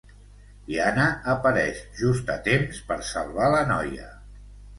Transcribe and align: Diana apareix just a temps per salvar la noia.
Diana 0.69 1.03
apareix 1.33 1.81
just 1.99 2.33
a 2.37 2.39
temps 2.49 2.81
per 2.89 2.99
salvar 3.11 3.53
la 3.59 3.61
noia. 3.75 4.11